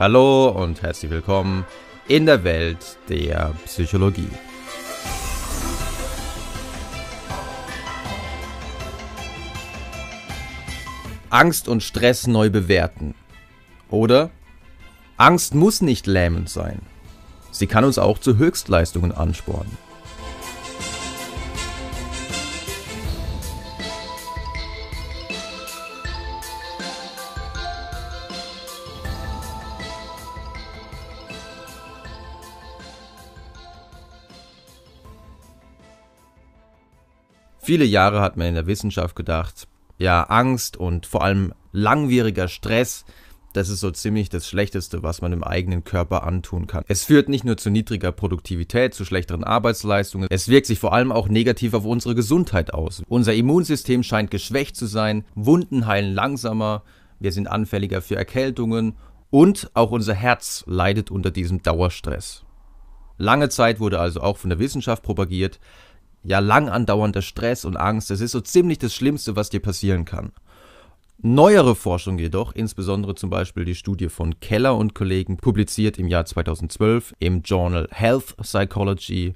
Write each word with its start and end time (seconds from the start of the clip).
Hallo 0.00 0.48
und 0.48 0.82
herzlich 0.82 1.08
willkommen 1.08 1.64
in 2.08 2.26
der 2.26 2.42
Welt 2.42 2.98
der 3.08 3.54
Psychologie. 3.64 4.28
Angst 11.30 11.68
und 11.68 11.84
Stress 11.84 12.26
neu 12.26 12.50
bewerten. 12.50 13.14
Oder 13.88 14.30
Angst 15.16 15.54
muss 15.54 15.80
nicht 15.80 16.08
lähmend 16.08 16.50
sein. 16.50 16.82
Sie 17.52 17.68
kann 17.68 17.84
uns 17.84 17.98
auch 17.98 18.18
zu 18.18 18.36
Höchstleistungen 18.36 19.12
anspornen. 19.12 19.78
Viele 37.64 37.86
Jahre 37.86 38.20
hat 38.20 38.36
man 38.36 38.48
in 38.48 38.54
der 38.56 38.66
Wissenschaft 38.66 39.16
gedacht, 39.16 39.68
ja, 39.96 40.24
Angst 40.24 40.76
und 40.76 41.06
vor 41.06 41.24
allem 41.24 41.54
langwieriger 41.72 42.46
Stress, 42.46 43.06
das 43.54 43.70
ist 43.70 43.80
so 43.80 43.90
ziemlich 43.90 44.28
das 44.28 44.46
Schlechteste, 44.46 45.02
was 45.02 45.22
man 45.22 45.30
dem 45.30 45.42
eigenen 45.42 45.82
Körper 45.82 46.24
antun 46.24 46.66
kann. 46.66 46.84
Es 46.88 47.04
führt 47.04 47.30
nicht 47.30 47.44
nur 47.44 47.56
zu 47.56 47.70
niedriger 47.70 48.12
Produktivität, 48.12 48.92
zu 48.92 49.06
schlechteren 49.06 49.44
Arbeitsleistungen, 49.44 50.28
es 50.30 50.48
wirkt 50.48 50.66
sich 50.66 50.78
vor 50.78 50.92
allem 50.92 51.10
auch 51.10 51.28
negativ 51.28 51.72
auf 51.72 51.86
unsere 51.86 52.14
Gesundheit 52.14 52.74
aus. 52.74 53.02
Unser 53.08 53.32
Immunsystem 53.32 54.02
scheint 54.02 54.30
geschwächt 54.30 54.76
zu 54.76 54.84
sein, 54.84 55.24
Wunden 55.34 55.86
heilen 55.86 56.12
langsamer, 56.12 56.82
wir 57.18 57.32
sind 57.32 57.46
anfälliger 57.46 58.02
für 58.02 58.16
Erkältungen 58.16 58.94
und 59.30 59.70
auch 59.72 59.90
unser 59.90 60.12
Herz 60.12 60.64
leidet 60.66 61.10
unter 61.10 61.30
diesem 61.30 61.62
Dauerstress. 61.62 62.44
Lange 63.16 63.48
Zeit 63.48 63.80
wurde 63.80 64.00
also 64.00 64.20
auch 64.20 64.36
von 64.36 64.50
der 64.50 64.58
Wissenschaft 64.58 65.02
propagiert, 65.02 65.60
ja 66.24 66.38
lang 66.40 66.68
andauernder 66.68 67.22
Stress 67.22 67.64
und 67.64 67.76
Angst, 67.76 68.10
das 68.10 68.20
ist 68.20 68.32
so 68.32 68.40
ziemlich 68.40 68.78
das 68.78 68.94
Schlimmste, 68.94 69.36
was 69.36 69.50
dir 69.50 69.60
passieren 69.60 70.04
kann. 70.04 70.32
Neuere 71.18 71.74
Forschung 71.74 72.18
jedoch, 72.18 72.54
insbesondere 72.54 73.14
zum 73.14 73.30
Beispiel 73.30 73.64
die 73.64 73.74
Studie 73.74 74.08
von 74.08 74.40
Keller 74.40 74.76
und 74.76 74.94
Kollegen, 74.94 75.36
publiziert 75.36 75.98
im 75.98 76.08
Jahr 76.08 76.26
2012 76.26 77.14
im 77.18 77.42
Journal 77.42 77.88
Health 77.90 78.36
Psychology, 78.38 79.34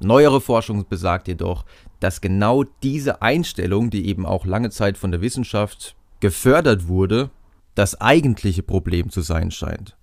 neuere 0.00 0.40
Forschung 0.40 0.86
besagt 0.88 1.28
jedoch, 1.28 1.64
dass 2.00 2.20
genau 2.20 2.64
diese 2.82 3.22
Einstellung, 3.22 3.90
die 3.90 4.06
eben 4.06 4.26
auch 4.26 4.44
lange 4.44 4.70
Zeit 4.70 4.98
von 4.98 5.12
der 5.12 5.20
Wissenschaft 5.20 5.94
gefördert 6.20 6.88
wurde, 6.88 7.30
das 7.74 8.00
eigentliche 8.00 8.62
Problem 8.62 9.10
zu 9.10 9.20
sein 9.20 9.50
scheint. 9.50 9.96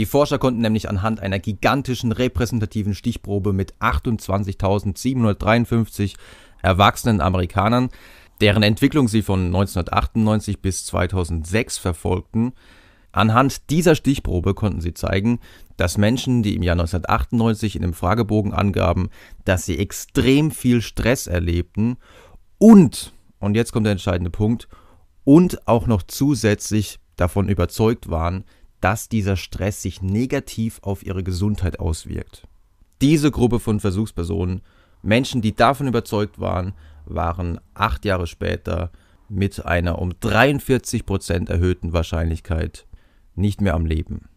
Die 0.00 0.06
Forscher 0.06 0.38
konnten 0.38 0.62
nämlich 0.62 0.88
anhand 0.88 1.20
einer 1.20 1.38
gigantischen 1.38 2.10
repräsentativen 2.10 2.94
Stichprobe 2.94 3.52
mit 3.52 3.74
28.753 3.80 6.14
erwachsenen 6.62 7.20
Amerikanern, 7.20 7.90
deren 8.40 8.62
Entwicklung 8.62 9.08
sie 9.08 9.20
von 9.20 9.44
1998 9.44 10.62
bis 10.62 10.86
2006 10.86 11.76
verfolgten, 11.76 12.54
anhand 13.12 13.68
dieser 13.68 13.94
Stichprobe 13.94 14.54
konnten 14.54 14.80
sie 14.80 14.94
zeigen, 14.94 15.38
dass 15.76 15.98
Menschen, 15.98 16.42
die 16.42 16.54
im 16.54 16.62
Jahr 16.62 16.76
1998 16.76 17.76
in 17.76 17.82
dem 17.82 17.92
Fragebogen 17.92 18.54
angaben, 18.54 19.10
dass 19.44 19.66
sie 19.66 19.78
extrem 19.78 20.50
viel 20.50 20.80
Stress 20.80 21.26
erlebten 21.26 21.98
und, 22.56 23.12
und 23.38 23.54
jetzt 23.54 23.74
kommt 23.74 23.84
der 23.84 23.92
entscheidende 23.92 24.30
Punkt, 24.30 24.66
und 25.24 25.68
auch 25.68 25.86
noch 25.86 26.02
zusätzlich 26.04 27.00
davon 27.16 27.50
überzeugt 27.50 28.08
waren, 28.08 28.44
dass 28.80 29.08
dieser 29.08 29.36
Stress 29.36 29.82
sich 29.82 30.02
negativ 30.02 30.80
auf 30.82 31.04
ihre 31.04 31.22
Gesundheit 31.22 31.80
auswirkt. 31.80 32.46
Diese 33.00 33.30
Gruppe 33.30 33.60
von 33.60 33.80
Versuchspersonen, 33.80 34.62
Menschen, 35.02 35.42
die 35.42 35.54
davon 35.54 35.86
überzeugt 35.86 36.38
waren, 36.38 36.74
waren 37.06 37.60
acht 37.74 38.04
Jahre 38.04 38.26
später 38.26 38.90
mit 39.28 39.64
einer 39.64 39.98
um 39.98 40.12
43 40.18 41.06
Prozent 41.06 41.48
erhöhten 41.48 41.92
Wahrscheinlichkeit 41.92 42.86
nicht 43.34 43.60
mehr 43.60 43.74
am 43.74 43.86
Leben. 43.86 44.28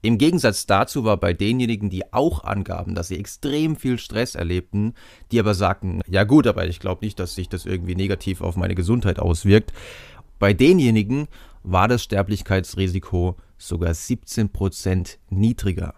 Im 0.00 0.18
Gegensatz 0.18 0.66
dazu 0.66 1.04
war 1.04 1.16
bei 1.16 1.32
denjenigen, 1.32 1.88
die 1.88 2.12
auch 2.12 2.44
angaben, 2.44 2.94
dass 2.94 3.08
sie 3.08 3.18
extrem 3.18 3.74
viel 3.74 3.98
Stress 3.98 4.34
erlebten, 4.34 4.92
die 5.32 5.40
aber 5.40 5.54
sagten, 5.54 6.02
ja 6.06 6.24
gut, 6.24 6.46
aber 6.46 6.66
ich 6.66 6.78
glaube 6.78 7.04
nicht, 7.04 7.18
dass 7.18 7.34
sich 7.34 7.48
das 7.48 7.64
irgendwie 7.64 7.94
negativ 7.94 8.42
auf 8.42 8.56
meine 8.56 8.74
Gesundheit 8.74 9.18
auswirkt, 9.18 9.72
bei 10.38 10.52
denjenigen 10.52 11.26
war 11.64 11.88
das 11.88 12.04
Sterblichkeitsrisiko 12.04 13.36
sogar 13.58 13.90
17% 13.90 15.16
niedriger. 15.30 15.94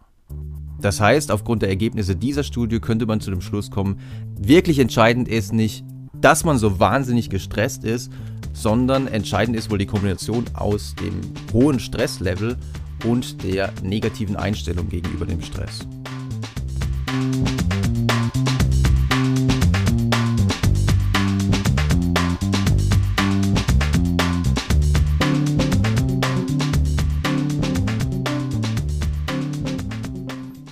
Das 0.81 1.01
heißt, 1.01 1.31
aufgrund 1.31 1.63
der 1.63 1.69
Ergebnisse 1.69 2.17
dieser 2.17 2.43
Studie 2.43 2.81
könnte 2.81 3.07
man 3.07 3.21
zu 3.21 3.31
dem 3.31 3.41
Schluss 3.41 3.71
kommen, 3.71 4.01
wirklich 4.39 4.79
entscheidend 4.79 5.29
ist 5.29 5.53
nicht, 5.53 5.85
dass 6.15 6.45
man 6.45 6.59
so 6.59 6.81
wahnsinnig 6.81 7.29
gestresst 7.29 7.85
ist, 7.85 8.11
sondern 8.53 9.07
entscheidend 9.07 9.57
ist 9.57 9.71
wohl 9.71 9.79
die 9.79 9.87
Kombination 9.87 10.45
aus 10.55 10.95
dem 10.95 11.21
hohen 11.53 11.79
Stresslevel 11.79 12.57
und 13.05 13.43
der 13.43 13.73
negativen 13.83 14.37
Einstellung 14.37 14.89
gegenüber 14.89 15.27
dem 15.27 15.43
Stress. 15.43 15.87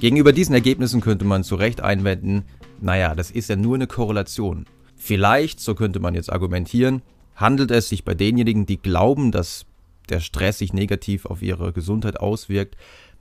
Gegenüber 0.04 0.34
diesen 0.34 0.54
Ergebnissen 0.54 1.00
könnte 1.00 1.24
man 1.24 1.44
zu 1.44 1.54
Recht 1.54 1.80
einwenden, 1.80 2.44
naja, 2.78 3.14
das 3.14 3.30
ist 3.30 3.48
ja 3.48 3.56
nur 3.56 3.74
eine 3.74 3.86
Korrelation. 3.86 4.66
Vielleicht, 4.96 5.60
so 5.60 5.74
könnte 5.74 5.98
man 5.98 6.14
jetzt 6.14 6.30
argumentieren, 6.30 7.00
handelt 7.34 7.70
es 7.70 7.88
sich 7.88 8.04
bei 8.04 8.12
denjenigen, 8.12 8.66
die 8.66 8.76
glauben, 8.76 9.32
dass 9.32 9.64
der 10.10 10.20
Stress 10.20 10.58
sich 10.58 10.74
negativ 10.74 11.24
auf 11.24 11.40
ihre 11.40 11.72
Gesundheit 11.72 12.20
auswirkt, 12.20 12.76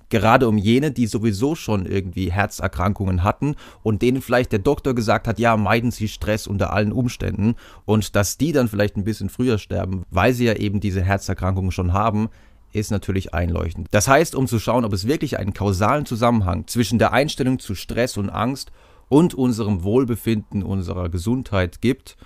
gerade 0.09 0.49
um 0.49 0.57
jene, 0.57 0.91
die 0.91 1.07
sowieso 1.07 1.55
schon 1.55 1.85
irgendwie 1.85 2.33
Herzerkrankungen 2.33 3.23
hatten 3.23 3.55
und 3.81 4.01
denen 4.01 4.21
vielleicht 4.21 4.51
der 4.51 4.59
Doktor 4.59 4.93
gesagt 4.93 5.25
hat, 5.25 5.39
ja, 5.39 5.55
meiden 5.55 5.89
Sie 5.89 6.09
Stress 6.09 6.47
unter 6.47 6.73
allen 6.73 6.91
Umständen 6.91 7.55
und 7.85 8.13
dass 8.17 8.37
die 8.37 8.51
dann 8.51 8.67
vielleicht 8.67 8.97
ein 8.97 9.05
bisschen 9.05 9.29
früher 9.29 9.57
sterben, 9.57 10.03
weil 10.11 10.33
sie 10.33 10.43
ja 10.43 10.57
eben 10.57 10.81
diese 10.81 11.01
Herzerkrankungen 11.01 11.71
schon 11.71 11.93
haben, 11.93 12.27
ist 12.73 12.91
natürlich 12.91 13.33
einleuchtend. 13.33 13.87
Das 13.91 14.07
heißt, 14.07 14.35
um 14.35 14.47
zu 14.47 14.59
schauen, 14.59 14.85
ob 14.85 14.93
es 14.93 15.07
wirklich 15.07 15.37
einen 15.39 15.53
kausalen 15.53 16.05
Zusammenhang 16.05 16.67
zwischen 16.67 16.99
der 16.99 17.13
Einstellung 17.13 17.59
zu 17.59 17.75
Stress 17.75 18.17
und 18.17 18.29
Angst 18.29 18.71
und 19.09 19.33
unserem 19.33 19.83
Wohlbefinden, 19.83 20.63
unserer 20.63 21.09
Gesundheit 21.09 21.81
gibt, 21.81 22.17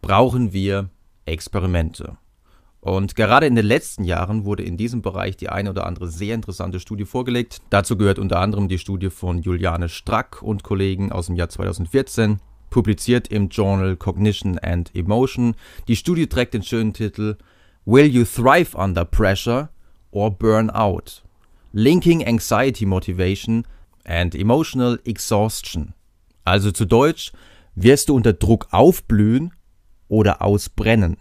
brauchen 0.00 0.52
wir 0.52 0.90
Experimente. 1.26 2.18
Und 2.80 3.16
gerade 3.16 3.46
in 3.46 3.54
den 3.54 3.64
letzten 3.64 4.04
Jahren 4.04 4.44
wurde 4.44 4.62
in 4.62 4.76
diesem 4.76 5.00
Bereich 5.00 5.38
die 5.38 5.48
eine 5.48 5.70
oder 5.70 5.86
andere 5.86 6.08
sehr 6.08 6.34
interessante 6.34 6.80
Studie 6.80 7.06
vorgelegt. 7.06 7.62
Dazu 7.70 7.96
gehört 7.96 8.18
unter 8.18 8.40
anderem 8.40 8.68
die 8.68 8.78
Studie 8.78 9.08
von 9.08 9.38
Juliane 9.38 9.88
Strack 9.88 10.42
und 10.42 10.62
Kollegen 10.62 11.10
aus 11.10 11.26
dem 11.26 11.36
Jahr 11.36 11.48
2014, 11.48 12.40
publiziert 12.68 13.28
im 13.28 13.48
Journal 13.48 13.96
Cognition 13.96 14.58
and 14.58 14.94
Emotion. 14.94 15.54
Die 15.88 15.96
Studie 15.96 16.26
trägt 16.26 16.52
den 16.52 16.62
schönen 16.62 16.92
Titel 16.92 17.38
Will 17.86 18.06
you 18.06 18.24
thrive 18.24 18.74
under 18.74 19.04
pressure 19.04 19.68
or 20.10 20.30
burn 20.30 20.70
out? 20.70 21.22
Linking 21.74 22.26
anxiety 22.26 22.86
motivation 22.86 23.66
and 24.06 24.34
emotional 24.34 24.98
exhaustion. 25.04 25.92
Also 26.44 26.70
zu 26.70 26.86
Deutsch, 26.86 27.32
wirst 27.74 28.08
du 28.08 28.14
unter 28.14 28.32
Druck 28.32 28.68
aufblühen 28.70 29.52
oder 30.08 30.40
ausbrennen? 30.40 31.18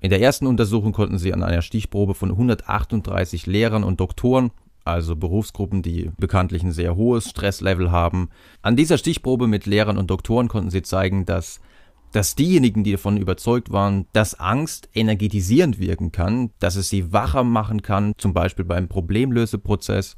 In 0.00 0.10
der 0.10 0.20
ersten 0.20 0.46
Untersuchung 0.46 0.92
konnten 0.92 1.18
sie 1.18 1.34
an 1.34 1.42
einer 1.42 1.62
Stichprobe 1.62 2.14
von 2.14 2.30
138 2.30 3.46
Lehrern 3.46 3.82
und 3.82 3.98
Doktoren, 3.98 4.52
also 4.84 5.16
Berufsgruppen, 5.16 5.82
die 5.82 6.12
bekanntlich 6.18 6.62
ein 6.62 6.72
sehr 6.72 6.94
hohes 6.94 7.30
Stresslevel 7.30 7.90
haben, 7.90 8.28
an 8.62 8.76
dieser 8.76 8.98
Stichprobe 8.98 9.48
mit 9.48 9.66
Lehrern 9.66 9.98
und 9.98 10.08
Doktoren 10.08 10.46
konnten 10.46 10.70
sie 10.70 10.82
zeigen, 10.82 11.24
dass 11.24 11.60
dass 12.14 12.36
diejenigen, 12.36 12.84
die 12.84 12.92
davon 12.92 13.16
überzeugt 13.16 13.72
waren, 13.72 14.06
dass 14.12 14.38
Angst 14.38 14.88
energetisierend 14.94 15.80
wirken 15.80 16.12
kann, 16.12 16.50
dass 16.60 16.76
es 16.76 16.88
sie 16.88 17.12
wacher 17.12 17.42
machen 17.42 17.82
kann, 17.82 18.12
zum 18.18 18.32
Beispiel 18.32 18.64
beim 18.64 18.86
Problemlöseprozess, 18.86 20.14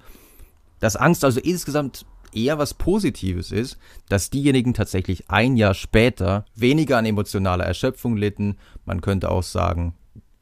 dass 0.78 0.96
Angst 0.96 1.24
also 1.24 1.40
insgesamt 1.40 2.04
eher 2.34 2.58
was 2.58 2.74
Positives 2.74 3.50
ist, 3.50 3.78
dass 4.10 4.28
diejenigen 4.28 4.74
tatsächlich 4.74 5.30
ein 5.30 5.56
Jahr 5.56 5.72
später 5.72 6.44
weniger 6.54 6.98
an 6.98 7.06
emotionaler 7.06 7.64
Erschöpfung 7.64 8.18
litten, 8.18 8.58
man 8.84 9.00
könnte 9.00 9.30
auch 9.30 9.42
sagen, 9.42 9.94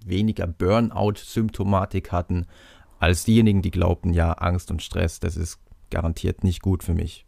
weniger 0.05 0.49
Burnout-Symptomatik 0.49 2.11
hatten, 2.11 2.47
als 2.99 3.23
diejenigen, 3.23 3.63
die 3.63 3.71
glaubten, 3.71 4.13
ja, 4.13 4.33
Angst 4.33 4.73
und 4.73 4.83
Stress, 4.83 5.21
das 5.21 5.37
ist 5.37 5.61
garantiert 5.91 6.43
nicht 6.43 6.63
gut 6.63 6.83
für 6.83 6.95
mich. 6.95 7.27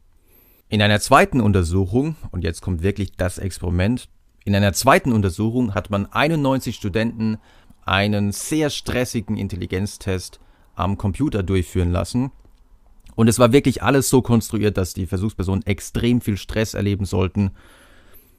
In 0.68 0.82
einer 0.82 0.98
zweiten 0.98 1.40
Untersuchung, 1.40 2.16
und 2.32 2.42
jetzt 2.42 2.60
kommt 2.60 2.82
wirklich 2.82 3.12
das 3.12 3.38
Experiment, 3.38 4.08
in 4.46 4.54
einer 4.54 4.72
zweiten 4.72 5.12
Untersuchung 5.12 5.74
hat 5.74 5.90
man 5.90 6.06
91 6.06 6.76
Studenten 6.76 7.38
einen 7.84 8.30
sehr 8.30 8.70
stressigen 8.70 9.36
Intelligenztest 9.36 10.38
am 10.76 10.96
Computer 10.96 11.42
durchführen 11.42 11.90
lassen. 11.90 12.30
Und 13.16 13.26
es 13.26 13.40
war 13.40 13.50
wirklich 13.50 13.82
alles 13.82 14.08
so 14.08 14.22
konstruiert, 14.22 14.76
dass 14.76 14.94
die 14.94 15.06
Versuchspersonen 15.06 15.66
extrem 15.66 16.20
viel 16.20 16.36
Stress 16.36 16.74
erleben 16.74 17.06
sollten. 17.06 17.50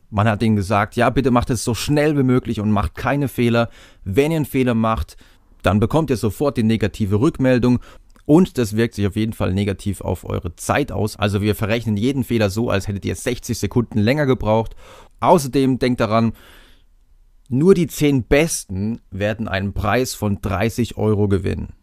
Man 0.09 0.30
hat 0.30 0.42
ihnen 0.42 0.56
gesagt, 0.56 0.95
ja, 0.95 1.09
bitte 1.09 1.30
macht 1.30 1.50
es 1.50 1.65
so 1.65 1.74
schnell 1.74 2.18
wie 2.18 2.24
möglich 2.24 2.62
und 2.62 2.71
macht 2.71 2.95
keine 2.95 3.27
Fehler. 3.27 3.69
Wenn 4.06 4.31
ihr 4.31 4.38
einen 4.38 4.45
Fehler 4.45 4.75
macht, 4.75 5.18
dann 5.62 5.81
bekommt 5.81 6.09
ihr 6.09 6.15
sofort 6.15 6.56
die 6.56 6.63
negative 6.63 7.19
Rückmeldung 7.19 7.81
und 8.27 8.57
das 8.57 8.75
wirkt 8.75 8.95
sich 8.95 9.07
auf 9.07 9.15
jeden 9.15 9.31
Fall 9.31 9.54
negativ 9.54 10.01
auf 10.01 10.25
eure 10.25 10.54
Zeit 10.57 10.92
aus. 10.92 11.15
Also 11.15 11.42
wir 11.42 11.56
verrechnen 11.56 11.95
jeden 11.95 12.25
Fehler 12.25 12.50
so, 12.50 12.69
als 12.69 12.88
hättet 12.89 13.06
ihr 13.06 13.15
60 13.15 13.57
Sekunden 13.57 14.00
länger 14.00 14.25
gebraucht. 14.25 14.75
Außerdem 15.19 15.80
denkt 15.80 16.00
daran, 16.00 16.34
nur 17.50 17.74
die 17.74 17.88
10 17.88 18.24
Besten 18.24 19.00
werden 19.10 19.48
einen 19.48 19.74
Preis 19.74 20.14
von 20.14 20.42
30 20.42 20.98
Euro 20.98 21.28
gewinnen. 21.28 21.74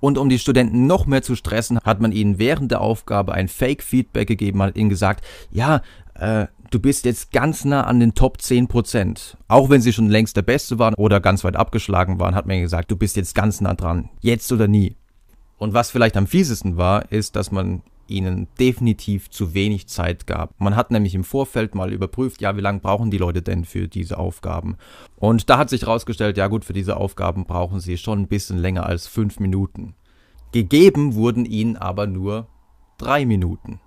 Und 0.00 0.16
um 0.16 0.28
die 0.28 0.38
Studenten 0.38 0.86
noch 0.86 1.06
mehr 1.06 1.22
zu 1.22 1.36
stressen, 1.36 1.78
hat 1.80 2.00
man 2.00 2.12
ihnen 2.12 2.38
während 2.38 2.70
der 2.70 2.80
Aufgabe 2.80 3.32
ein 3.32 3.48
Fake-Feedback 3.48 4.28
gegeben, 4.28 4.62
hat 4.62 4.76
ihnen 4.76 4.88
gesagt, 4.88 5.24
ja, 5.50 5.82
äh, 6.14 6.46
du 6.70 6.80
bist 6.80 7.04
jetzt 7.04 7.32
ganz 7.32 7.64
nah 7.64 7.84
an 7.84 8.00
den 8.00 8.14
Top 8.14 8.38
10%. 8.38 9.36
Auch 9.48 9.68
wenn 9.68 9.82
sie 9.82 9.92
schon 9.92 10.08
längst 10.08 10.36
der 10.36 10.42
Beste 10.42 10.78
waren 10.78 10.94
oder 10.94 11.20
ganz 11.20 11.44
weit 11.44 11.56
abgeschlagen 11.56 12.18
waren, 12.18 12.34
hat 12.34 12.46
man 12.46 12.56
ihnen 12.56 12.64
gesagt, 12.64 12.90
du 12.90 12.96
bist 12.96 13.16
jetzt 13.16 13.34
ganz 13.34 13.60
nah 13.60 13.74
dran. 13.74 14.08
Jetzt 14.20 14.50
oder 14.52 14.68
nie. 14.68 14.96
Und 15.58 15.74
was 15.74 15.90
vielleicht 15.90 16.16
am 16.16 16.26
fiesesten 16.26 16.78
war, 16.78 17.12
ist, 17.12 17.36
dass 17.36 17.50
man 17.50 17.82
ihnen 18.10 18.48
definitiv 18.58 19.30
zu 19.30 19.54
wenig 19.54 19.88
Zeit 19.88 20.26
gab. 20.26 20.60
Man 20.60 20.76
hat 20.76 20.90
nämlich 20.90 21.14
im 21.14 21.24
Vorfeld 21.24 21.74
mal 21.74 21.92
überprüft, 21.92 22.40
ja, 22.40 22.56
wie 22.56 22.60
lange 22.60 22.80
brauchen 22.80 23.10
die 23.10 23.18
Leute 23.18 23.42
denn 23.42 23.64
für 23.64 23.88
diese 23.88 24.18
Aufgaben? 24.18 24.76
Und 25.16 25.48
da 25.48 25.58
hat 25.58 25.70
sich 25.70 25.82
herausgestellt, 25.82 26.36
ja 26.36 26.48
gut, 26.48 26.64
für 26.64 26.72
diese 26.72 26.96
Aufgaben 26.96 27.44
brauchen 27.46 27.80
sie 27.80 27.96
schon 27.96 28.20
ein 28.20 28.28
bisschen 28.28 28.58
länger 28.58 28.86
als 28.86 29.06
fünf 29.06 29.40
Minuten. 29.40 29.94
Gegeben 30.52 31.14
wurden 31.14 31.44
ihnen 31.44 31.76
aber 31.76 32.06
nur 32.06 32.48
drei 32.98 33.24
Minuten. 33.24 33.80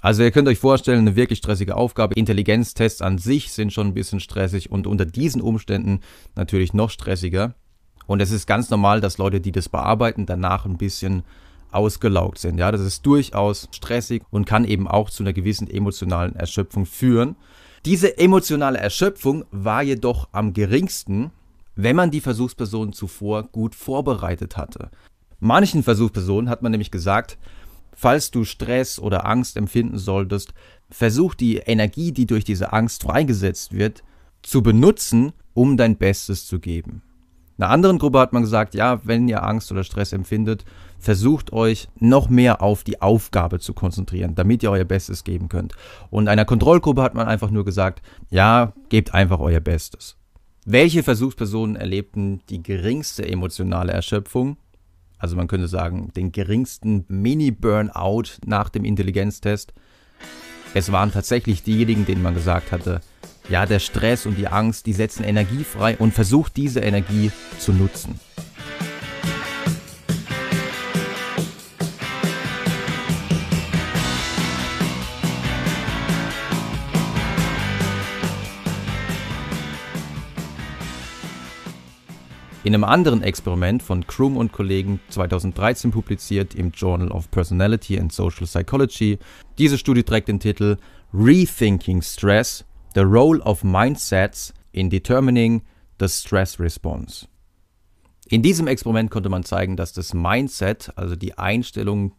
Also 0.00 0.22
ihr 0.22 0.30
könnt 0.30 0.48
euch 0.48 0.58
vorstellen, 0.58 1.00
eine 1.00 1.16
wirklich 1.16 1.38
stressige 1.38 1.76
Aufgabe. 1.76 2.14
Intelligenztests 2.14 3.02
an 3.02 3.18
sich 3.18 3.52
sind 3.52 3.72
schon 3.72 3.88
ein 3.88 3.94
bisschen 3.94 4.20
stressig 4.20 4.70
und 4.70 4.86
unter 4.86 5.04
diesen 5.04 5.42
Umständen 5.42 6.00
natürlich 6.34 6.72
noch 6.72 6.90
stressiger. 6.90 7.54
Und 8.06 8.20
es 8.20 8.30
ist 8.30 8.46
ganz 8.46 8.70
normal, 8.70 9.00
dass 9.00 9.18
Leute, 9.18 9.40
die 9.40 9.52
das 9.52 9.68
bearbeiten, 9.68 10.26
danach 10.26 10.64
ein 10.64 10.78
bisschen 10.78 11.22
ausgelaugt 11.72 12.38
sind. 12.38 12.58
Ja, 12.58 12.72
das 12.72 12.80
ist 12.80 13.04
durchaus 13.06 13.68
stressig 13.72 14.22
und 14.30 14.46
kann 14.46 14.64
eben 14.64 14.88
auch 14.88 15.10
zu 15.10 15.22
einer 15.22 15.32
gewissen 15.32 15.68
emotionalen 15.68 16.36
Erschöpfung 16.36 16.86
führen. 16.86 17.36
Diese 17.84 18.18
emotionale 18.18 18.78
Erschöpfung 18.78 19.44
war 19.50 19.82
jedoch 19.82 20.28
am 20.32 20.52
geringsten, 20.52 21.30
wenn 21.76 21.96
man 21.96 22.10
die 22.10 22.20
Versuchsperson 22.20 22.92
zuvor 22.92 23.44
gut 23.44 23.74
vorbereitet 23.74 24.56
hatte. 24.56 24.90
Manchen 25.38 25.82
Versuchspersonen 25.82 26.50
hat 26.50 26.62
man 26.62 26.72
nämlich 26.72 26.90
gesagt, 26.90 27.38
falls 27.94 28.30
du 28.30 28.44
Stress 28.44 28.98
oder 28.98 29.26
Angst 29.26 29.56
empfinden 29.56 29.98
solltest, 29.98 30.52
versuch 30.90 31.34
die 31.34 31.56
Energie, 31.56 32.12
die 32.12 32.26
durch 32.26 32.44
diese 32.44 32.72
Angst 32.72 33.02
freigesetzt 33.02 33.72
wird, 33.72 34.02
zu 34.42 34.62
benutzen, 34.62 35.32
um 35.54 35.76
dein 35.76 35.96
Bestes 35.96 36.46
zu 36.46 36.58
geben. 36.58 37.02
Einer 37.58 37.70
anderen 37.70 37.98
Gruppe 37.98 38.18
hat 38.18 38.32
man 38.32 38.42
gesagt, 38.42 38.74
ja, 38.74 39.00
wenn 39.04 39.28
ihr 39.28 39.42
Angst 39.42 39.70
oder 39.70 39.84
Stress 39.84 40.12
empfindet, 40.12 40.64
versucht 41.00 41.52
euch 41.52 41.88
noch 41.98 42.28
mehr 42.28 42.62
auf 42.62 42.84
die 42.84 43.02
Aufgabe 43.02 43.58
zu 43.58 43.74
konzentrieren, 43.74 44.34
damit 44.34 44.62
ihr 44.62 44.70
euer 44.70 44.84
Bestes 44.84 45.24
geben 45.24 45.48
könnt. 45.48 45.74
Und 46.10 46.28
einer 46.28 46.44
Kontrollgruppe 46.44 47.02
hat 47.02 47.14
man 47.14 47.26
einfach 47.26 47.50
nur 47.50 47.64
gesagt, 47.64 48.02
ja, 48.30 48.74
gebt 48.90 49.14
einfach 49.14 49.40
euer 49.40 49.60
Bestes. 49.60 50.16
Welche 50.66 51.02
Versuchspersonen 51.02 51.74
erlebten 51.74 52.42
die 52.50 52.62
geringste 52.62 53.26
emotionale 53.26 53.92
Erschöpfung? 53.92 54.58
Also 55.18 55.36
man 55.36 55.48
könnte 55.48 55.68
sagen, 55.68 56.12
den 56.14 56.32
geringsten 56.32 57.04
Mini-Burnout 57.08 58.38
nach 58.44 58.68
dem 58.68 58.84
Intelligenztest. 58.84 59.72
Es 60.74 60.92
waren 60.92 61.12
tatsächlich 61.12 61.62
diejenigen, 61.62 62.06
denen 62.06 62.22
man 62.22 62.34
gesagt 62.34 62.72
hatte, 62.72 63.00
ja, 63.48 63.66
der 63.66 63.80
Stress 63.80 64.26
und 64.26 64.38
die 64.38 64.48
Angst, 64.48 64.86
die 64.86 64.92
setzen 64.92 65.24
Energie 65.24 65.64
frei 65.64 65.96
und 65.96 66.14
versucht 66.14 66.56
diese 66.56 66.80
Energie 66.80 67.32
zu 67.58 67.72
nutzen. 67.72 68.20
In 82.70 82.74
einem 82.74 82.84
anderen 82.84 83.24
Experiment 83.24 83.82
von 83.82 84.06
Krum 84.06 84.36
und 84.36 84.52
Kollegen 84.52 85.00
2013 85.08 85.90
publiziert 85.90 86.54
im 86.54 86.70
Journal 86.70 87.10
of 87.10 87.28
Personality 87.32 87.98
and 87.98 88.12
Social 88.12 88.46
Psychology. 88.46 89.18
Diese 89.58 89.76
Studie 89.76 90.04
trägt 90.04 90.28
den 90.28 90.38
Titel 90.38 90.76
Rethinking 91.12 92.00
Stress 92.00 92.64
The 92.94 93.00
Role 93.00 93.40
of 93.40 93.64
Mindsets 93.64 94.54
in 94.70 94.88
Determining 94.88 95.62
the 95.98 96.06
Stress 96.06 96.60
Response. 96.60 97.26
In 98.28 98.40
diesem 98.40 98.68
Experiment 98.68 99.10
konnte 99.10 99.30
man 99.30 99.42
zeigen, 99.42 99.76
dass 99.76 99.92
das 99.92 100.14
Mindset, 100.14 100.92
also 100.94 101.16
die 101.16 101.36
Einstellung, 101.36 102.12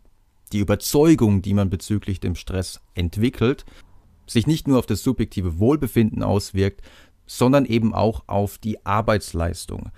die 0.52 0.60
Überzeugung, 0.60 1.42
die 1.42 1.54
man 1.54 1.70
bezüglich 1.70 2.20
dem 2.20 2.36
Stress 2.36 2.82
entwickelt, 2.94 3.64
sich 4.28 4.48
nicht 4.48 4.68
nur 4.68 4.80
auf 4.80 4.86
das 4.86 5.02
subjektive 5.02 5.60
Wohlbefinden 5.60 6.24
auswirkt, 6.24 6.82
sondern 7.26 7.64
eben 7.64 7.94
auch 7.94 8.24
auf 8.28 8.58
die 8.58 8.86
Arbeitsleistung. 8.86 9.92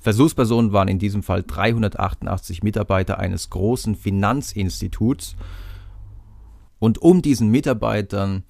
Versuchspersonen 0.00 0.72
waren 0.72 0.88
in 0.88 0.98
diesem 0.98 1.22
Fall 1.22 1.42
388 1.42 2.62
Mitarbeiter 2.62 3.18
eines 3.18 3.50
großen 3.50 3.94
Finanzinstituts. 3.94 5.36
Und 6.78 6.98
um 7.02 7.20
diesen 7.22 7.50
Mitarbeitern 7.50 8.44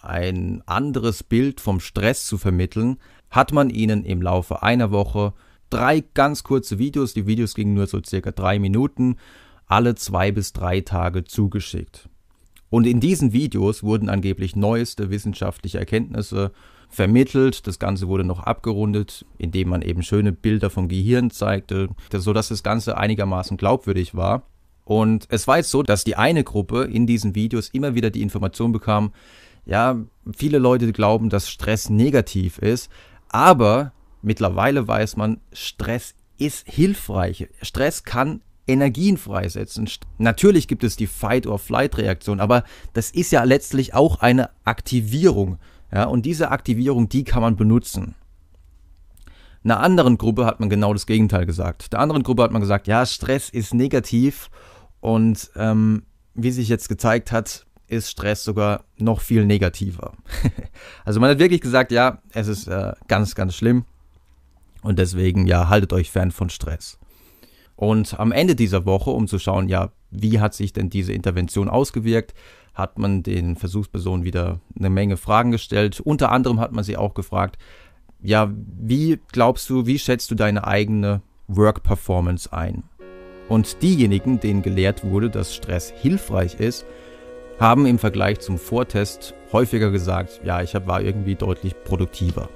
ein 0.00 0.62
anderes 0.66 1.22
Bild 1.22 1.60
vom 1.60 1.80
Stress 1.80 2.26
zu 2.26 2.38
vermitteln, 2.38 2.98
hat 3.30 3.52
man 3.52 3.70
ihnen 3.70 4.04
im 4.04 4.22
Laufe 4.22 4.62
einer 4.62 4.90
Woche 4.90 5.34
drei 5.70 6.00
ganz 6.14 6.44
kurze 6.44 6.78
Videos, 6.78 7.14
die 7.14 7.26
Videos 7.26 7.54
gingen 7.54 7.74
nur 7.74 7.86
so 7.86 8.00
circa 8.04 8.30
drei 8.30 8.58
Minuten, 8.58 9.16
alle 9.66 9.94
zwei 9.94 10.30
bis 10.30 10.52
drei 10.52 10.80
Tage 10.80 11.24
zugeschickt. 11.24 12.08
Und 12.70 12.86
in 12.86 13.00
diesen 13.00 13.32
Videos 13.32 13.82
wurden 13.82 14.08
angeblich 14.08 14.56
neueste 14.56 15.10
wissenschaftliche 15.10 15.78
Erkenntnisse 15.78 16.52
vermittelt. 16.88 17.66
Das 17.66 17.78
Ganze 17.78 18.08
wurde 18.08 18.24
noch 18.24 18.40
abgerundet, 18.40 19.24
indem 19.38 19.68
man 19.68 19.82
eben 19.82 20.02
schöne 20.02 20.32
Bilder 20.32 20.70
vom 20.70 20.88
Gehirn 20.88 21.30
zeigte, 21.30 21.88
sodass 22.12 22.48
das 22.48 22.62
Ganze 22.62 22.96
einigermaßen 22.96 23.56
glaubwürdig 23.56 24.14
war. 24.14 24.42
Und 24.84 25.26
es 25.30 25.46
war 25.48 25.56
jetzt 25.58 25.70
so, 25.70 25.82
dass 25.82 26.04
die 26.04 26.16
eine 26.16 26.44
Gruppe 26.44 26.84
in 26.84 27.06
diesen 27.06 27.34
Videos 27.34 27.68
immer 27.70 27.94
wieder 27.94 28.10
die 28.10 28.22
Information 28.22 28.72
bekam, 28.72 29.12
ja, 29.66 29.98
viele 30.36 30.58
Leute 30.58 30.92
glauben, 30.92 31.30
dass 31.30 31.48
Stress 31.48 31.88
negativ 31.88 32.58
ist, 32.58 32.90
aber 33.28 33.92
mittlerweile 34.20 34.86
weiß 34.86 35.16
man, 35.16 35.40
Stress 35.52 36.14
ist 36.36 36.68
hilfreich. 36.68 37.48
Stress 37.62 38.04
kann 38.04 38.42
Energien 38.66 39.16
freisetzen. 39.16 39.88
Natürlich 40.18 40.68
gibt 40.68 40.84
es 40.84 40.96
die 40.96 41.06
Fight-or-Flight-Reaktion, 41.06 42.40
aber 42.40 42.64
das 42.92 43.10
ist 43.10 43.30
ja 43.30 43.44
letztlich 43.44 43.94
auch 43.94 44.20
eine 44.20 44.50
Aktivierung. 44.64 45.58
Ja, 45.94 46.04
und 46.06 46.26
diese 46.26 46.50
Aktivierung, 46.50 47.08
die 47.08 47.22
kann 47.22 47.40
man 47.40 47.54
benutzen. 47.54 48.16
Einer 49.62 49.78
anderen 49.78 50.18
Gruppe 50.18 50.44
hat 50.44 50.58
man 50.58 50.68
genau 50.68 50.92
das 50.92 51.06
Gegenteil 51.06 51.46
gesagt. 51.46 51.92
Der 51.92 52.00
anderen 52.00 52.24
Gruppe 52.24 52.42
hat 52.42 52.50
man 52.50 52.60
gesagt, 52.60 52.88
ja, 52.88 53.06
Stress 53.06 53.48
ist 53.48 53.72
negativ 53.72 54.50
und 55.00 55.50
ähm, 55.54 56.02
wie 56.34 56.50
sich 56.50 56.68
jetzt 56.68 56.88
gezeigt 56.88 57.30
hat, 57.30 57.64
ist 57.86 58.10
Stress 58.10 58.42
sogar 58.42 58.84
noch 58.98 59.20
viel 59.20 59.46
negativer. 59.46 60.14
also 61.04 61.20
man 61.20 61.30
hat 61.30 61.38
wirklich 61.38 61.60
gesagt, 61.60 61.92
ja, 61.92 62.18
es 62.32 62.48
ist 62.48 62.66
äh, 62.66 62.92
ganz, 63.06 63.36
ganz 63.36 63.54
schlimm 63.54 63.84
und 64.82 64.98
deswegen, 64.98 65.46
ja, 65.46 65.68
haltet 65.68 65.92
euch 65.92 66.10
fern 66.10 66.32
von 66.32 66.50
Stress. 66.50 66.98
Und 67.76 68.18
am 68.18 68.32
Ende 68.32 68.56
dieser 68.56 68.84
Woche, 68.84 69.10
um 69.10 69.28
zu 69.28 69.38
schauen, 69.38 69.68
ja, 69.68 69.92
wie 70.10 70.40
hat 70.40 70.54
sich 70.54 70.72
denn 70.72 70.90
diese 70.90 71.12
Intervention 71.12 71.68
ausgewirkt, 71.68 72.34
hat 72.74 72.98
man 72.98 73.22
den 73.22 73.56
Versuchspersonen 73.56 74.24
wieder 74.24 74.60
eine 74.78 74.90
Menge 74.90 75.16
Fragen 75.16 75.52
gestellt. 75.52 76.00
Unter 76.00 76.30
anderem 76.32 76.60
hat 76.60 76.72
man 76.72 76.84
sie 76.84 76.96
auch 76.96 77.14
gefragt, 77.14 77.56
ja, 78.20 78.50
wie 78.54 79.20
glaubst 79.32 79.68
du, 79.70 79.86
wie 79.86 79.98
schätzt 79.98 80.30
du 80.30 80.34
deine 80.34 80.66
eigene 80.66 81.22
Work 81.46 81.82
Performance 81.82 82.52
ein? 82.52 82.84
Und 83.48 83.82
diejenigen, 83.82 84.40
denen 84.40 84.62
gelehrt 84.62 85.04
wurde, 85.04 85.30
dass 85.30 85.54
Stress 85.54 85.90
hilfreich 85.90 86.58
ist, 86.58 86.86
haben 87.60 87.86
im 87.86 87.98
Vergleich 87.98 88.40
zum 88.40 88.58
Vortest 88.58 89.34
häufiger 89.52 89.90
gesagt, 89.90 90.40
ja, 90.44 90.62
ich 90.62 90.74
war 90.74 91.02
irgendwie 91.02 91.34
deutlich 91.34 91.74
produktiver. 91.84 92.48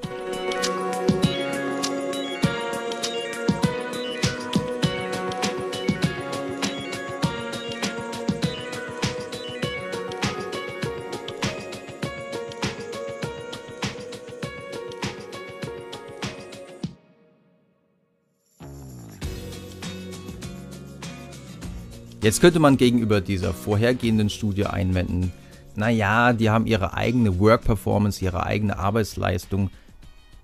Jetzt 22.29 22.43
könnte 22.43 22.59
man 22.59 22.77
gegenüber 22.77 23.23
dieser 23.23 23.55
vorhergehenden 23.55 24.29
Studie 24.29 24.67
einwenden, 24.67 25.33
naja, 25.77 26.35
die 26.35 26.51
haben 26.51 26.67
ihre 26.67 26.93
eigene 26.93 27.41
Work-Performance, 27.41 28.23
ihre 28.23 28.45
eigene 28.45 28.79
Arbeitsleistung 28.79 29.71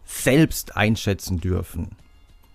selbst 0.06 0.78
einschätzen 0.78 1.40
dürfen. 1.40 1.90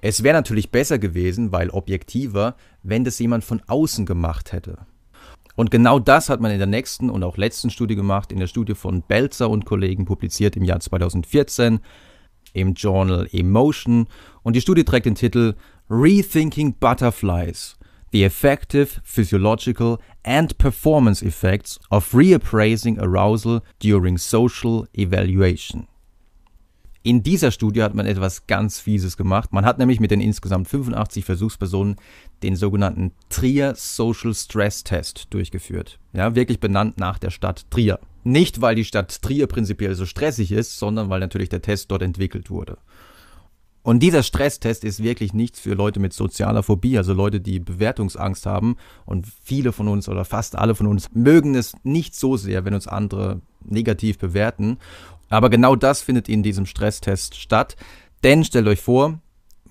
Es 0.02 0.24
wäre 0.24 0.34
natürlich 0.34 0.72
besser 0.72 0.98
gewesen, 0.98 1.52
weil 1.52 1.70
objektiver, 1.70 2.56
wenn 2.82 3.04
das 3.04 3.20
jemand 3.20 3.44
von 3.44 3.62
außen 3.68 4.08
gemacht 4.08 4.52
hätte. 4.52 4.80
Und 5.56 5.70
genau 5.70 6.00
das 6.00 6.30
hat 6.30 6.42
man 6.42 6.50
in 6.50 6.58
der 6.58 6.66
nächsten 6.66 7.12
und 7.12 7.24
auch 7.24 7.38
letzten 7.38 7.70
Studie 7.70 7.96
gemacht, 7.96 8.32
in 8.32 8.40
der 8.40 8.48
Studie 8.48 8.74
von 8.74 9.04
Belzer 9.04 9.52
und 9.52 9.64
Kollegen 9.64 10.06
publiziert 10.06 10.56
im 10.56 10.64
Jahr 10.64 10.80
2014 10.80 11.82
im 12.54 12.74
Journal 12.74 13.30
Emotion. 13.32 14.08
Und 14.42 14.56
die 14.56 14.62
Studie 14.62 14.86
trägt 14.86 15.06
den 15.06 15.14
Titel 15.14 15.54
Rethinking 15.88 16.74
Butterflies 16.80 17.76
the 18.12 18.24
effective 18.24 19.02
physiological 19.04 20.00
and 20.24 20.58
performance 20.58 21.22
effects 21.22 21.80
of 21.90 22.12
reappraising 22.14 23.00
arousal 23.00 23.62
during 23.80 24.18
social 24.18 24.88
evaluation. 24.94 25.88
In 27.02 27.24
dieser 27.24 27.52
Studie 27.52 27.82
hat 27.82 27.96
man 27.96 28.06
etwas 28.06 28.46
ganz 28.46 28.80
Fieses 28.80 29.16
gemacht. 29.16 29.54
Man 29.54 29.66
hat 29.66 29.80
nämlich 29.80 30.02
mit 30.02 30.12
den 30.12 30.20
insgesamt 30.20 30.68
85 30.68 31.24
Versuchspersonen 31.24 31.96
den 32.44 32.58
sogenannten 32.58 33.14
Trier 33.30 33.74
Social 33.76 34.34
Stress 34.34 34.84
Test 34.84 35.28
durchgeführt. 35.30 35.98
Ja, 36.12 36.36
wirklich 36.36 36.60
benannt 36.60 37.00
nach 37.00 37.18
der 37.18 37.30
Stadt 37.30 37.66
Trier. 37.72 38.00
Nicht, 38.26 38.60
weil 38.60 38.76
die 38.76 38.84
Stadt 38.84 39.22
Trier 39.22 39.48
prinzipiell 39.48 39.96
so 39.96 40.06
stressig 40.06 40.52
ist, 40.52 40.78
sondern 40.78 41.10
weil 41.10 41.22
natürlich 41.22 41.48
der 41.48 41.62
Test 41.62 41.90
dort 41.90 42.02
entwickelt 42.02 42.50
wurde. 42.50 42.78
Und 43.90 44.02
dieser 44.02 44.22
Stresstest 44.22 44.84
ist 44.84 45.02
wirklich 45.02 45.34
nichts 45.34 45.60
für 45.60 45.74
Leute 45.74 46.00
mit 46.00 46.14
sozialer 46.14 46.62
Phobie, 46.62 46.96
also 47.00 47.12
Leute, 47.12 47.42
die 47.42 47.58
Bewertungsangst 47.60 48.46
haben. 48.46 48.76
Und 49.08 49.26
viele 49.42 49.72
von 49.72 49.88
uns 49.88 50.08
oder 50.08 50.26
fast 50.26 50.56
alle 50.56 50.76
von 50.76 50.86
uns 50.86 51.10
mögen 51.16 51.56
es 51.56 51.74
nicht 51.82 52.14
so 52.14 52.38
sehr, 52.38 52.66
wenn 52.66 52.76
uns 52.76 52.88
andere 52.88 53.42
negativ 53.66 54.20
bewerten. 54.20 54.78
Aber 55.30 55.50
genau 55.50 55.76
das 55.76 56.04
findet 56.04 56.30
in 56.30 56.44
diesem 56.44 56.68
Stresstest 56.68 57.36
statt. 57.36 57.78
Denn 58.24 58.44
stellt 58.44 58.68
euch 58.68 58.80
vor, 58.80 59.22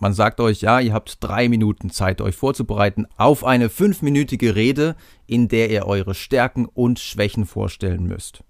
man 0.00 0.14
sagt 0.14 0.40
euch, 0.40 0.62
ja, 0.62 0.80
ihr 0.80 0.94
habt 0.94 1.18
drei 1.22 1.48
Minuten 1.48 1.90
Zeit, 1.90 2.20
euch 2.20 2.34
vorzubereiten 2.34 3.06
auf 3.18 3.44
eine 3.44 3.68
fünfminütige 3.68 4.56
Rede, 4.56 4.96
in 5.28 5.46
der 5.46 5.70
ihr 5.70 5.86
eure 5.86 6.16
Stärken 6.16 6.66
und 6.66 6.98
Schwächen 6.98 7.46
vorstellen 7.46 8.02
müsst. 8.02 8.42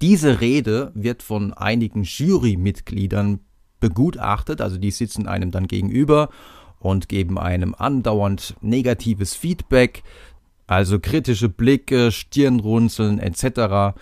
Diese 0.00 0.40
Rede 0.40 0.92
wird 0.94 1.22
von 1.22 1.52
einigen 1.52 2.04
Jurymitgliedern 2.04 3.40
begutachtet, 3.84 4.62
also 4.62 4.78
die 4.78 4.90
sitzen 4.90 5.28
einem 5.28 5.50
dann 5.50 5.68
gegenüber 5.68 6.30
und 6.78 7.10
geben 7.10 7.38
einem 7.38 7.74
andauernd 7.76 8.56
negatives 8.62 9.34
Feedback, 9.34 10.02
also 10.66 10.98
kritische 10.98 11.50
Blicke, 11.50 12.10
Stirnrunzeln 12.10 13.18
etc. 13.18 13.94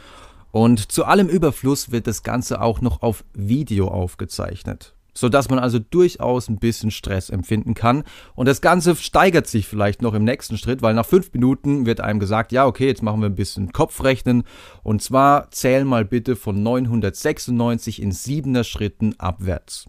Und 0.52 0.92
zu 0.92 1.04
allem 1.04 1.28
Überfluss 1.28 1.90
wird 1.90 2.06
das 2.06 2.22
Ganze 2.22 2.62
auch 2.62 2.80
noch 2.80 3.02
auf 3.02 3.24
Video 3.34 3.88
aufgezeichnet 3.88 4.94
sodass 5.14 5.50
man 5.50 5.58
also 5.58 5.78
durchaus 5.78 6.48
ein 6.48 6.58
bisschen 6.58 6.90
Stress 6.90 7.30
empfinden 7.30 7.74
kann. 7.74 8.04
Und 8.34 8.46
das 8.46 8.60
Ganze 8.60 8.96
steigert 8.96 9.46
sich 9.46 9.66
vielleicht 9.66 10.02
noch 10.02 10.14
im 10.14 10.24
nächsten 10.24 10.58
Schritt, 10.58 10.82
weil 10.82 10.94
nach 10.94 11.06
fünf 11.06 11.32
Minuten 11.32 11.86
wird 11.86 12.00
einem 12.00 12.20
gesagt, 12.20 12.52
ja, 12.52 12.66
okay, 12.66 12.86
jetzt 12.86 13.02
machen 13.02 13.20
wir 13.20 13.28
ein 13.28 13.34
bisschen 13.34 13.72
Kopfrechnen. 13.72 14.44
Und 14.82 15.02
zwar 15.02 15.50
zähl 15.50 15.84
mal 15.84 16.04
bitte 16.04 16.36
von 16.36 16.62
996 16.62 18.02
in 18.02 18.12
siebener 18.12 18.64
Schritten 18.64 19.14
abwärts. 19.18 19.86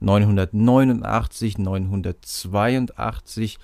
989, 0.00 1.58
982, 1.58 3.58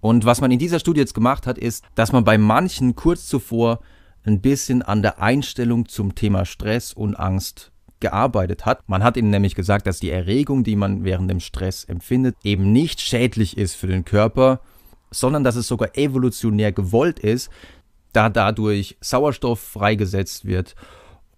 Und 0.00 0.24
was 0.24 0.40
man 0.40 0.50
in 0.50 0.58
dieser 0.58 0.80
Studie 0.80 1.00
jetzt 1.00 1.14
gemacht 1.14 1.46
hat, 1.46 1.58
ist, 1.58 1.84
dass 1.94 2.12
man 2.12 2.24
bei 2.24 2.38
manchen 2.38 2.96
kurz 2.96 3.26
zuvor 3.26 3.80
ein 4.24 4.40
bisschen 4.40 4.82
an 4.82 5.02
der 5.02 5.20
Einstellung 5.20 5.88
zum 5.88 6.14
Thema 6.14 6.44
Stress 6.44 6.92
und 6.92 7.16
Angst 7.16 7.72
gearbeitet 8.00 8.64
hat. 8.64 8.88
Man 8.88 9.04
hat 9.04 9.16
ihnen 9.16 9.30
nämlich 9.30 9.54
gesagt, 9.54 9.86
dass 9.86 10.00
die 10.00 10.10
Erregung, 10.10 10.64
die 10.64 10.76
man 10.76 11.04
während 11.04 11.30
dem 11.30 11.40
Stress 11.40 11.84
empfindet, 11.84 12.36
eben 12.44 12.72
nicht 12.72 13.00
schädlich 13.00 13.56
ist 13.58 13.74
für 13.74 13.86
den 13.86 14.04
Körper, 14.04 14.60
sondern 15.10 15.44
dass 15.44 15.56
es 15.56 15.66
sogar 15.66 15.96
evolutionär 15.96 16.72
gewollt 16.72 17.18
ist, 17.18 17.50
da 18.12 18.28
dadurch 18.28 18.96
Sauerstoff 19.00 19.60
freigesetzt 19.60 20.44
wird 20.44 20.74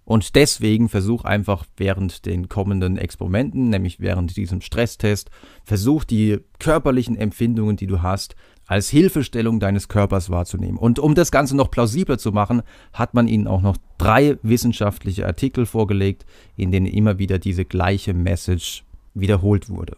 und 0.05 0.35
deswegen 0.35 0.89
versuch 0.89 1.25
einfach 1.25 1.65
während 1.77 2.27
den 2.27 2.49
kommenden 2.49 2.97
Experimenten, 2.99 3.71
nämlich 3.71 4.01
während 4.01 4.37
diesem 4.37 4.61
Stresstest, 4.61 5.31
versuch 5.65 6.05
die 6.05 6.39
körperlichen 6.59 7.17
Empfindungen, 7.17 7.77
die 7.77 7.87
du 7.87 8.03
hast, 8.03 8.35
als 8.67 8.89
Hilfestellung 8.89 9.61
deines 9.61 9.89
Körpers 9.89 10.31
wahrzunehmen. 10.31 10.79
Und 10.79 10.99
um 10.99 11.15
das 11.15 11.31
Ganze 11.31 11.57
noch 11.57 11.71
plausibler 11.71 12.19
zu 12.19 12.33
machen, 12.33 12.63
hat 12.93 13.15
man 13.15 13.29
ihnen 13.29 13.47
auch 13.47 13.63
noch 13.63 13.77
drei 13.99 14.39
wissenschaftliche 14.43 15.27
Artikel 15.27 15.67
vorgelegt, 15.67 16.25
in 16.57 16.73
denen 16.73 16.87
immer 16.87 17.19
wieder 17.19 17.39
diese 17.39 17.65
gleiche 17.65 18.15
Message 18.15 18.85
wiederholt 19.15 19.69
wurde. 19.69 19.97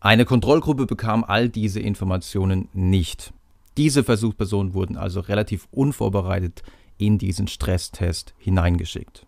Eine 0.00 0.24
Kontrollgruppe 0.24 0.86
bekam 0.86 1.24
all 1.24 1.48
diese 1.48 1.78
Informationen 1.78 2.68
nicht. 2.72 3.32
Diese 3.76 4.02
Versuchspersonen 4.02 4.74
wurden 4.74 4.96
also 4.96 5.20
relativ 5.20 5.68
unvorbereitet 5.70 6.62
in 7.06 7.18
diesen 7.18 7.48
Stresstest 7.48 8.34
hineingeschickt. 8.38 9.26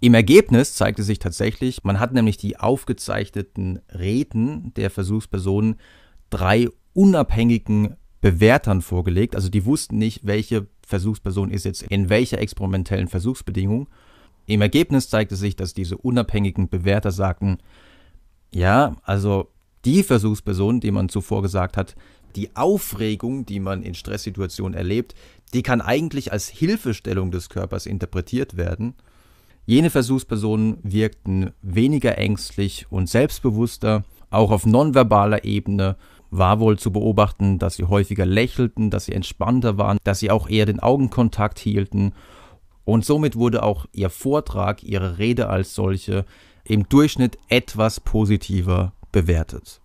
Im 0.00 0.14
Ergebnis 0.14 0.74
zeigte 0.74 1.02
sich 1.02 1.18
tatsächlich, 1.18 1.84
man 1.84 2.00
hat 2.00 2.12
nämlich 2.12 2.36
die 2.36 2.58
aufgezeichneten 2.58 3.80
Reden 3.92 4.72
der 4.74 4.90
Versuchspersonen 4.90 5.76
drei 6.30 6.68
unabhängigen 6.94 7.96
Bewertern 8.20 8.80
vorgelegt. 8.80 9.36
Also 9.36 9.48
die 9.48 9.64
wussten 9.64 9.98
nicht, 9.98 10.26
welche 10.26 10.66
Versuchsperson 10.86 11.50
ist 11.50 11.64
jetzt 11.64 11.82
in 11.82 12.08
welcher 12.08 12.38
experimentellen 12.38 13.08
Versuchsbedingung. 13.08 13.88
Im 14.46 14.62
Ergebnis 14.62 15.10
zeigte 15.10 15.36
sich, 15.36 15.56
dass 15.56 15.74
diese 15.74 15.98
unabhängigen 15.98 16.68
Bewerter 16.68 17.10
sagten, 17.10 17.58
ja, 18.52 18.96
also 19.02 19.50
die 19.84 20.02
Versuchsperson, 20.02 20.80
die 20.80 20.90
man 20.90 21.08
zuvor 21.08 21.42
gesagt 21.42 21.76
hat, 21.76 21.94
die 22.34 22.54
Aufregung, 22.56 23.46
die 23.46 23.60
man 23.60 23.82
in 23.82 23.94
Stresssituationen 23.94 24.76
erlebt, 24.76 25.14
die 25.54 25.62
kann 25.62 25.80
eigentlich 25.80 26.32
als 26.32 26.48
Hilfestellung 26.48 27.30
des 27.30 27.48
Körpers 27.48 27.86
interpretiert 27.86 28.56
werden. 28.56 28.94
Jene 29.66 29.90
Versuchspersonen 29.90 30.78
wirkten 30.82 31.52
weniger 31.62 32.16
ängstlich 32.18 32.86
und 32.90 33.08
selbstbewusster. 33.08 34.04
Auch 34.30 34.50
auf 34.50 34.66
nonverbaler 34.66 35.44
Ebene 35.44 35.96
war 36.30 36.60
wohl 36.60 36.78
zu 36.78 36.92
beobachten, 36.92 37.58
dass 37.58 37.76
sie 37.76 37.84
häufiger 37.84 38.26
lächelten, 38.26 38.90
dass 38.90 39.06
sie 39.06 39.12
entspannter 39.12 39.78
waren, 39.78 39.98
dass 40.04 40.20
sie 40.20 40.30
auch 40.30 40.48
eher 40.48 40.66
den 40.66 40.80
Augenkontakt 40.80 41.58
hielten. 41.58 42.12
Und 42.84 43.04
somit 43.04 43.36
wurde 43.36 43.62
auch 43.62 43.86
ihr 43.92 44.10
Vortrag, 44.10 44.82
ihre 44.82 45.18
Rede 45.18 45.48
als 45.48 45.74
solche 45.74 46.24
im 46.64 46.88
Durchschnitt 46.88 47.38
etwas 47.48 48.00
positiver 48.00 48.92
bewertet. 49.12 49.80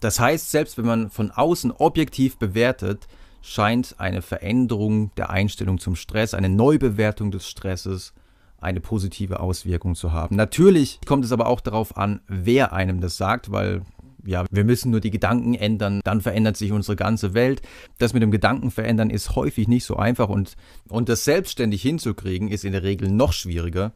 Das 0.00 0.20
heißt, 0.20 0.50
selbst 0.50 0.78
wenn 0.78 0.86
man 0.86 1.10
von 1.10 1.30
außen 1.30 1.72
objektiv 1.72 2.36
bewertet, 2.36 3.06
scheint 3.46 3.94
eine 3.98 4.22
Veränderung 4.22 5.12
der 5.16 5.30
Einstellung 5.30 5.78
zum 5.78 5.94
Stress, 5.94 6.34
eine 6.34 6.48
Neubewertung 6.48 7.30
des 7.30 7.48
Stresses 7.48 8.12
eine 8.60 8.80
positive 8.80 9.38
Auswirkung 9.38 9.94
zu 9.94 10.12
haben. 10.12 10.34
Natürlich 10.34 10.98
kommt 11.06 11.24
es 11.24 11.30
aber 11.30 11.46
auch 11.46 11.60
darauf 11.60 11.96
an, 11.96 12.20
wer 12.26 12.72
einem 12.72 13.00
das 13.00 13.16
sagt, 13.16 13.52
weil 13.52 13.82
ja, 14.24 14.44
wir 14.50 14.64
müssen 14.64 14.90
nur 14.90 14.98
die 14.98 15.12
Gedanken 15.12 15.54
ändern, 15.54 16.00
dann 16.02 16.20
verändert 16.20 16.56
sich 16.56 16.72
unsere 16.72 16.96
ganze 16.96 17.34
Welt. 17.34 17.62
Das 17.98 18.12
mit 18.12 18.22
dem 18.22 18.32
Gedanken 18.32 18.72
verändern 18.72 19.10
ist 19.10 19.36
häufig 19.36 19.68
nicht 19.68 19.84
so 19.84 19.96
einfach 19.96 20.28
und, 20.28 20.56
und 20.88 21.08
das 21.08 21.24
selbstständig 21.24 21.82
hinzukriegen 21.82 22.48
ist 22.48 22.64
in 22.64 22.72
der 22.72 22.82
Regel 22.82 23.08
noch 23.08 23.32
schwieriger. 23.32 23.92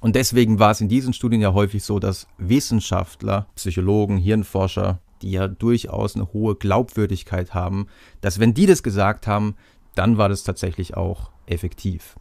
Und 0.00 0.16
deswegen 0.16 0.58
war 0.58 0.70
es 0.70 0.80
in 0.80 0.88
diesen 0.88 1.12
Studien 1.12 1.42
ja 1.42 1.52
häufig 1.52 1.84
so, 1.84 1.98
dass 1.98 2.26
Wissenschaftler, 2.38 3.46
Psychologen, 3.54 4.16
Hirnforscher 4.16 5.00
die 5.22 5.32
ja 5.32 5.48
durchaus 5.48 6.14
eine 6.14 6.32
hohe 6.32 6.56
Glaubwürdigkeit 6.56 7.54
haben, 7.54 7.86
dass 8.20 8.38
wenn 8.40 8.54
die 8.54 8.66
das 8.66 8.82
gesagt 8.82 9.26
haben, 9.26 9.56
dann 9.94 10.18
war 10.18 10.28
das 10.28 10.44
tatsächlich 10.44 10.96
auch 10.96 11.30
effektiv. 11.46 12.16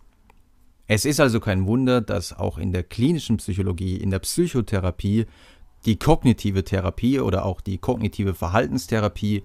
Es 0.87 1.05
ist 1.05 1.19
also 1.19 1.39
kein 1.39 1.65
Wunder, 1.65 2.01
dass 2.01 2.31
auch 2.31 2.57
in 2.57 2.71
der 2.71 2.83
klinischen 2.83 3.37
Psychologie, 3.37 3.97
in 3.97 4.11
der 4.11 4.19
Psychotherapie, 4.19 5.25
die 5.85 5.97
kognitive 5.97 6.63
Therapie 6.63 7.19
oder 7.19 7.45
auch 7.45 7.61
die 7.61 7.77
kognitive 7.77 8.33
Verhaltenstherapie 8.33 9.43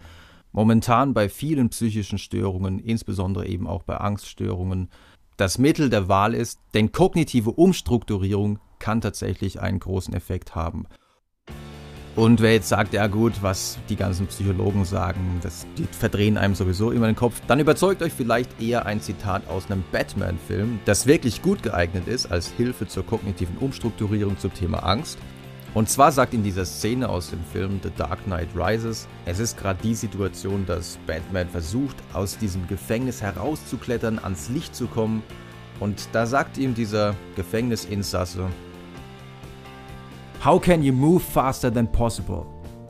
momentan 0.53 1.15
bei 1.15 1.29
vielen 1.29 1.71
psychischen 1.71 2.19
Störungen, 2.19 2.79
insbesondere 2.79 3.47
eben 3.47 3.67
auch 3.67 3.83
bei 3.83 3.97
Angststörungen, 3.97 4.89
das 5.37 5.59
Mittel 5.59 5.89
der 5.89 6.09
Wahl 6.09 6.35
ist, 6.35 6.61
denn 6.75 6.93
kognitive 6.93 7.53
Umstrukturierung 7.53 8.59
kann 8.79 9.01
tatsächlich 9.01 9.61
einen 9.61 9.79
großen 9.79 10.13
Effekt 10.13 10.55
haben. 10.55 10.87
Und 12.17 12.41
wer 12.43 12.53
jetzt 12.53 12.69
sagt, 12.69 12.93
ja 12.93 13.07
gut, 13.07 13.35
was 13.41 13.79
die 13.89 13.95
ganzen 13.95 14.27
Psychologen 14.27 14.85
sagen, 14.85 15.39
das, 15.43 15.67
die 15.79 15.85
verdrehen 15.85 16.37
einem 16.37 16.57
sowieso 16.57 16.91
immer 16.91 17.07
den 17.07 17.15
Kopf, 17.15 17.41
dann 17.47 17.61
überzeugt 17.61 18.03
euch 18.03 18.13
vielleicht 18.13 18.61
eher 18.61 18.85
ein 18.85 19.01
Zitat 19.01 19.49
aus 19.49 19.71
einem 19.71 19.85
Batman-Film, 19.93 20.81
das 20.87 21.07
wirklich 21.07 21.41
gut 21.41 21.63
geeignet 21.63 22.09
ist 22.09 22.31
als 22.31 22.49
Hilfe 22.49 22.89
zur 22.89 23.07
kognitiven 23.07 23.57
Umstrukturierung 23.59 24.39
zum 24.39 24.53
Thema 24.53 24.81
Angst. 24.81 25.19
Und 25.73 25.89
zwar 25.89 26.11
sagt 26.11 26.35
in 26.35 26.43
dieser 26.43 26.65
Szene 26.65 27.09
aus 27.09 27.31
dem 27.31 27.45
Film 27.53 27.79
The 27.81 27.91
Dark 27.97 28.25
Knight 28.25 28.49
Rises, 28.57 29.07
es 29.25 29.39
ist 29.39 29.57
gerade 29.57 29.79
die 29.81 29.95
Situation, 29.95 30.67
dass 30.67 30.99
Batman 31.07 31.49
versucht, 31.49 31.97
aus 32.13 32.37
diesem 32.37 32.67
Gefängnis 32.67 33.23
herauszuklettern, 33.23 34.19
ans 34.19 34.49
Licht 34.49 34.75
zu 34.75 34.89
kommen. 34.89 35.23
Und 35.79 36.09
da 36.11 36.27
sagt 36.27 36.59
ihm 36.59 36.75
dieser 36.75 37.15
Gefängnisinsasse, 37.37 38.49
How 40.41 40.59
can 40.59 40.83
you 40.83 40.95
move 40.95 41.23
faster 41.23 41.69
than 41.69 41.87
possible, 41.87 42.47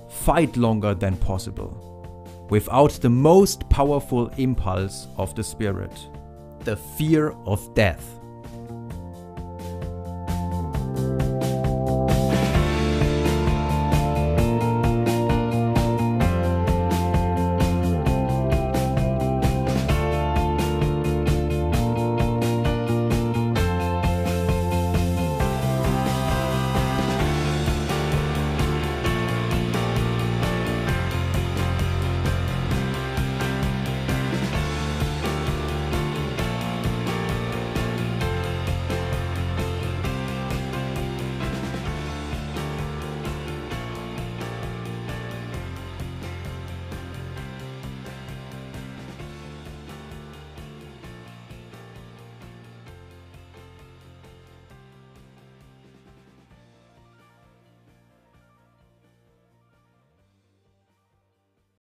fight 0.09 0.57
longer 0.57 0.95
than 0.95 1.17
possible, 1.17 2.47
without 2.49 2.93
the 2.93 3.11
most 3.11 3.69
powerful 3.69 4.29
impulse 4.37 5.09
of 5.17 5.35
the 5.35 5.43
spirit, 5.43 5.91
the 6.61 6.77
fear 6.77 7.33
of 7.47 7.75
death? 7.75 8.20